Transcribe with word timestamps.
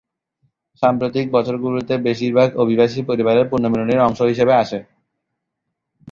সাম্প্রতিক 0.83 1.25
বছরগুলিতে 1.35 1.93
বেশিরভাগ 2.07 2.49
অভিবাসী 2.63 2.99
পারিবারিক 3.07 3.45
পুনর্মিলনের 3.51 4.03
অংশ 4.07 4.19
হিসাবে 4.31 4.53
আসে। 4.63 4.79